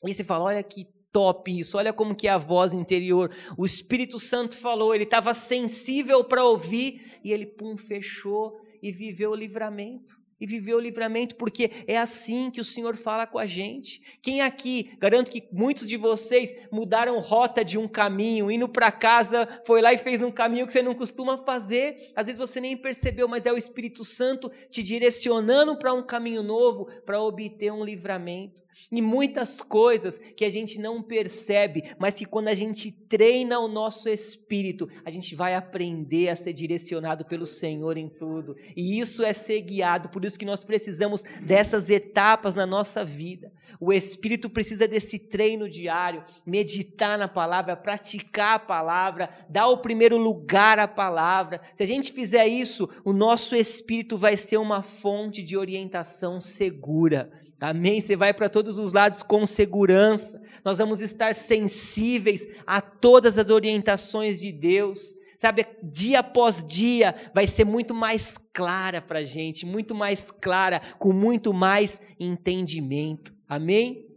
[0.05, 3.33] E você fala, olha que top isso, olha como que é a voz interior.
[3.57, 9.31] O Espírito Santo falou, ele estava sensível para ouvir e ele pum fechou e viveu
[9.31, 13.47] o livramento e viver o livramento, porque é assim que o Senhor fala com a
[13.47, 13.99] gente.
[14.21, 19.47] Quem aqui, garanto que muitos de vocês mudaram rota de um caminho, indo para casa,
[19.65, 22.77] foi lá e fez um caminho que você não costuma fazer, às vezes você nem
[22.77, 27.83] percebeu, mas é o Espírito Santo te direcionando para um caminho novo, para obter um
[27.83, 28.63] livramento.
[28.91, 33.67] E muitas coisas que a gente não percebe, mas que quando a gente treina o
[33.67, 38.55] nosso espírito, a gente vai aprender a ser direcionado pelo Senhor em tudo.
[38.75, 43.51] E isso é ser guiado por isso que nós precisamos dessas etapas na nossa vida.
[43.79, 50.17] O Espírito precisa desse treino diário, meditar na palavra, praticar a palavra, dar o primeiro
[50.17, 51.61] lugar à palavra.
[51.75, 57.31] Se a gente fizer isso, o nosso Espírito vai ser uma fonte de orientação segura.
[57.69, 57.99] Amém?
[57.99, 60.39] Você vai para todos os lados com segurança.
[60.63, 67.45] Nós vamos estar sensíveis a todas as orientações de Deus sabe, dia após dia, vai
[67.45, 73.31] ser muito mais clara para a gente, muito mais clara, com muito mais entendimento.
[73.47, 74.07] Amém?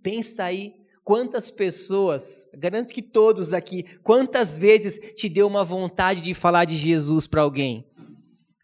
[0.00, 6.34] Pensa aí, quantas pessoas, garanto que todos aqui, quantas vezes te deu uma vontade de
[6.34, 7.84] falar de Jesus para alguém?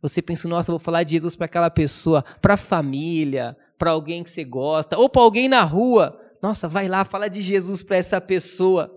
[0.00, 4.22] Você pensa, nossa, vou falar de Jesus para aquela pessoa, para a família, para alguém
[4.22, 6.20] que você gosta, ou para alguém na rua.
[6.42, 8.94] Nossa, vai lá, fala de Jesus para essa pessoa.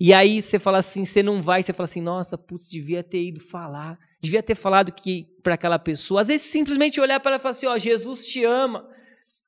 [0.00, 3.22] E aí você fala assim, você não vai, você fala assim, nossa, putz, devia ter
[3.22, 6.20] ido falar, devia ter falado que para aquela pessoa.
[6.20, 8.88] Às vezes simplesmente olhar para ela e falar assim, ó, Jesus te ama.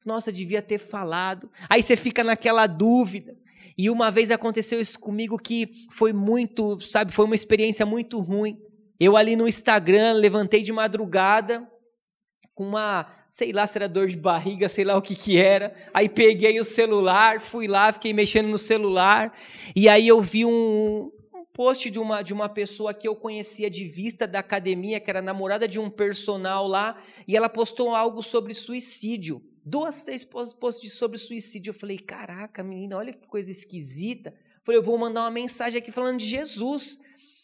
[0.04, 1.50] Nossa, devia ter falado.
[1.68, 3.36] Aí você fica naquela dúvida.
[3.78, 8.58] E uma vez aconteceu isso comigo que foi muito, sabe, foi uma experiência muito ruim.
[8.98, 11.66] Eu ali no Instagram levantei de madrugada
[12.54, 15.74] com uma, sei lá se era dor de barriga, sei lá o que que era.
[15.94, 19.32] Aí peguei o celular, fui lá, fiquei mexendo no celular
[19.74, 23.70] e aí eu vi um, um post de uma, de uma pessoa que eu conhecia
[23.70, 28.22] de vista da academia, que era namorada de um personal lá, e ela postou algo
[28.22, 29.42] sobre suicídio.
[29.64, 31.70] Duas, três posts sobre suicídio.
[31.70, 34.30] Eu falei, caraca, menina, olha que coisa esquisita.
[34.30, 36.98] Eu falei, eu vou mandar uma mensagem aqui falando de Jesus.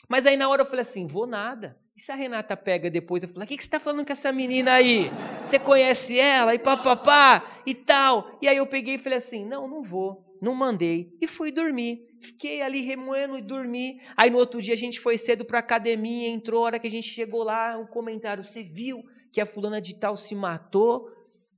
[0.08, 1.78] Mas aí na hora eu falei assim, vou nada.
[1.96, 4.12] E se a Renata pega depois, eu falo, o que, que você está falando com
[4.12, 5.10] essa menina aí?
[5.42, 6.54] Você conhece ela?
[6.54, 8.38] E papapá, e tal.
[8.42, 10.22] E aí eu peguei e falei assim, não, não vou.
[10.42, 11.16] Não mandei.
[11.22, 12.06] E fui dormir.
[12.20, 13.98] Fiquei ali remoendo e dormi.
[14.14, 16.90] Aí no outro dia a gente foi cedo para academia, entrou, a hora que a
[16.90, 21.08] gente chegou lá, um comentário, você viu que a fulana de tal se matou?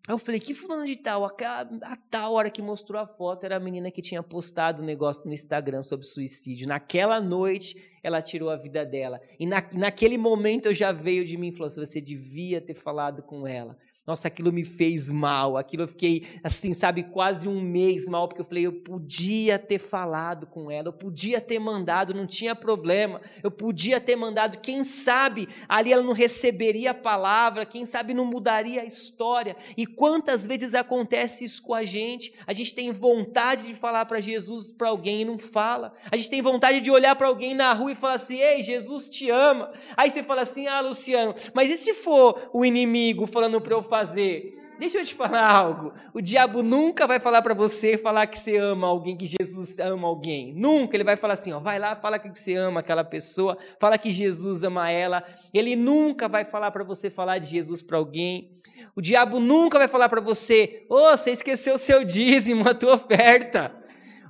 [0.07, 1.24] Aí eu falei, que fulano de tal?
[1.24, 1.61] A, a,
[1.93, 5.26] a, tal hora que mostrou a foto era a menina que tinha postado um negócio
[5.26, 6.68] no Instagram sobre suicídio.
[6.68, 9.20] Naquela noite, ela tirou a vida dela.
[9.38, 12.74] E na, naquele momento eu já veio de mim e falou assim, você devia ter
[12.74, 13.76] falado com ela.
[14.09, 15.59] Nossa, aquilo me fez mal.
[15.59, 19.78] Aquilo eu fiquei, assim, sabe, quase um mês mal, porque eu falei, eu podia ter
[19.78, 23.20] falado com ela, eu podia ter mandado, não tinha problema.
[23.42, 28.24] Eu podia ter mandado, quem sabe ali ela não receberia a palavra, quem sabe não
[28.24, 29.54] mudaria a história.
[29.76, 32.32] E quantas vezes acontece isso com a gente?
[32.46, 35.92] A gente tem vontade de falar para Jesus, para alguém e não fala.
[36.11, 39.11] A gente tem vontade de olhar para alguém na rua e falar assim: ei, Jesus
[39.11, 39.70] te ama.
[39.94, 43.82] Aí você fala assim: ah, Luciano, mas e se for o inimigo falando para eu
[43.82, 43.97] falar?
[43.99, 44.57] Fazer.
[44.78, 45.92] Deixa eu te falar algo.
[46.14, 50.07] O diabo nunca vai falar para você falar que você ama alguém, que Jesus ama
[50.07, 50.55] alguém.
[50.55, 50.96] Nunca.
[50.96, 54.12] Ele vai falar assim: ó, vai lá, fala que você ama aquela pessoa, fala que
[54.12, 55.24] Jesus ama ela.
[55.53, 58.53] Ele nunca vai falar para você falar de Jesus para alguém.
[58.94, 62.74] O diabo nunca vai falar para você: ô, oh, você esqueceu o seu dízimo, a
[62.74, 63.74] tua oferta.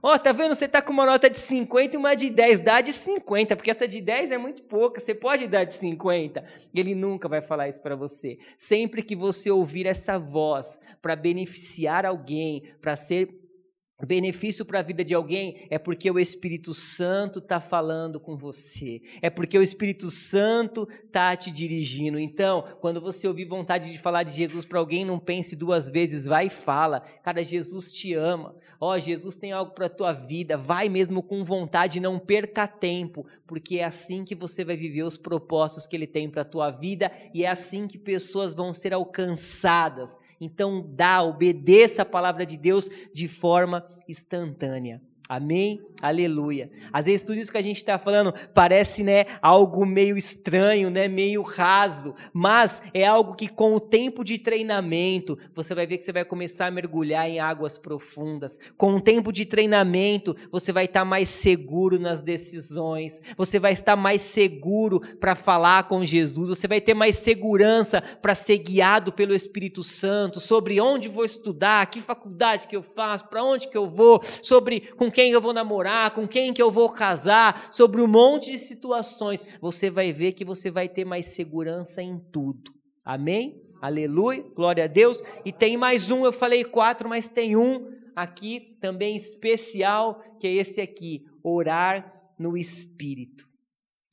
[0.02, 0.54] Ó, oh, tá vendo?
[0.54, 2.60] Você tá com uma nota de 50 e uma de 10.
[2.60, 5.00] Dá de 50, porque essa de 10 é muito pouca.
[5.00, 6.44] Você pode dar de 50.
[6.74, 8.38] Ele nunca vai falar isso para você.
[8.56, 13.47] Sempre que você ouvir essa voz para beneficiar alguém, para ser
[14.06, 19.02] benefício para a vida de alguém é porque o Espírito Santo está falando com você,
[19.20, 22.18] é porque o Espírito Santo está te dirigindo.
[22.18, 26.26] Então, quando você ouvir vontade de falar de Jesus para alguém, não pense duas vezes,
[26.26, 27.00] vai e fala.
[27.22, 28.54] Cara, Jesus te ama.
[28.80, 30.56] Ó, oh, Jesus tem algo para a tua vida.
[30.56, 35.16] Vai mesmo com vontade, não perca tempo, porque é assim que você vai viver os
[35.16, 38.92] propósitos que Ele tem para a tua vida e é assim que pessoas vão ser
[38.94, 45.02] alcançadas então dá, obedeça a palavra de Deus de forma instantânea.
[45.28, 45.80] Amém?
[46.00, 46.70] Aleluia.
[46.92, 51.08] Às vezes tudo isso que a gente está falando parece né, algo meio estranho, né,
[51.08, 56.04] meio raso, mas é algo que com o tempo de treinamento você vai ver que
[56.04, 58.60] você vai começar a mergulhar em águas profundas.
[58.76, 63.96] Com o tempo de treinamento você vai estar mais seguro nas decisões, você vai estar
[63.96, 69.34] mais seguro para falar com Jesus, você vai ter mais segurança para ser guiado pelo
[69.34, 73.88] Espírito Santo sobre onde vou estudar, que faculdade que eu faço, para onde que eu
[73.88, 75.52] vou, sobre com quem eu vou
[76.14, 80.44] com quem que eu vou casar, sobre um monte de situações, você vai ver que
[80.44, 82.72] você vai ter mais segurança em tudo.
[83.04, 83.62] Amém?
[83.80, 85.22] Aleluia, glória a Deus.
[85.44, 90.54] E tem mais um, eu falei quatro, mas tem um aqui também especial, que é
[90.54, 93.48] esse aqui: orar no Espírito.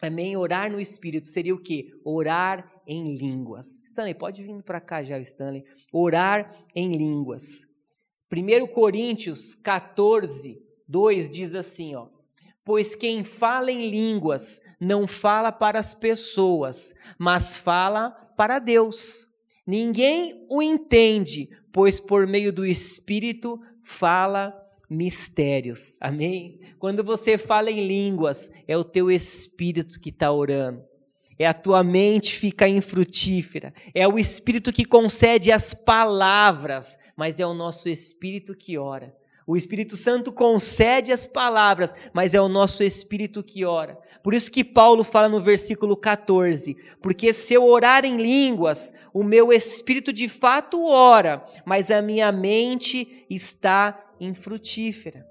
[0.02, 0.38] Amém?
[0.38, 1.90] Orar no Espírito seria o quê?
[2.04, 3.82] Orar em línguas.
[3.88, 5.64] Stanley, pode vir para cá já, Stanley.
[5.92, 7.66] Orar em línguas.
[8.32, 12.08] 1 Coríntios 14, 2 diz assim, ó:
[12.64, 19.28] Pois quem fala em línguas não fala para as pessoas, mas fala para Deus.
[19.66, 24.54] Ninguém o entende, pois por meio do Espírito fala
[24.90, 25.98] mistérios.
[26.00, 26.60] Amém?
[26.78, 30.84] Quando você fala em línguas, é o teu espírito que está orando.
[31.38, 33.74] É a tua mente fica infrutífera.
[33.94, 39.14] É o espírito que concede as palavras, mas é o nosso espírito que ora.
[39.48, 43.96] O Espírito Santo concede as palavras, mas é o nosso espírito que ora.
[44.24, 49.24] Por isso que Paulo fala no versículo 14: Porque se eu orar em línguas, o
[49.24, 55.28] meu espírito de fato ora, mas a minha mente está infrutífera.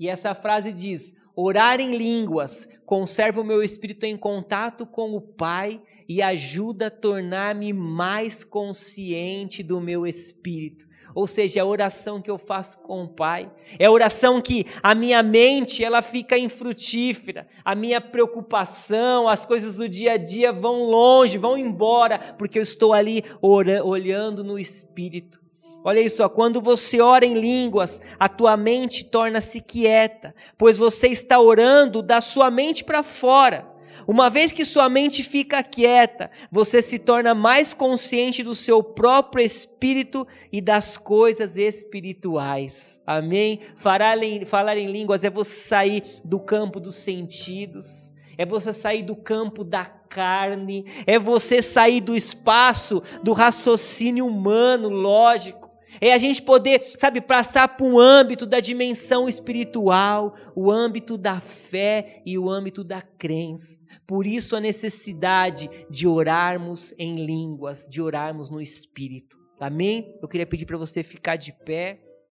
[0.00, 5.20] E essa frase diz: Orar em línguas conserva o meu espírito em contato com o
[5.20, 10.86] Pai e ajuda a tornar-me mais consciente do meu espírito.
[11.16, 13.50] Ou seja, é a oração que eu faço com o Pai.
[13.78, 17.48] É a oração que a minha mente ela fica infrutífera.
[17.64, 22.62] A minha preocupação, as coisas do dia a dia vão longe, vão embora, porque eu
[22.62, 25.40] estou ali olhando no Espírito.
[25.82, 31.08] Olha isso, ó, quando você ora em línguas, a tua mente torna-se quieta, pois você
[31.08, 33.66] está orando da sua mente para fora.
[34.06, 39.44] Uma vez que sua mente fica quieta, você se torna mais consciente do seu próprio
[39.44, 43.00] espírito e das coisas espirituais.
[43.04, 43.60] Amém?
[43.76, 49.02] Falar em, falar em línguas é você sair do campo dos sentidos, é você sair
[49.02, 55.65] do campo da carne, é você sair do espaço do raciocínio humano, lógico
[56.00, 61.40] é a gente poder, sabe, passar para um âmbito da dimensão espiritual, o âmbito da
[61.40, 63.78] fé e o âmbito da crença.
[64.06, 69.38] Por isso a necessidade de orarmos em línguas, de orarmos no espírito.
[69.58, 70.14] Amém?
[70.20, 72.05] Eu queria pedir para você ficar de pé.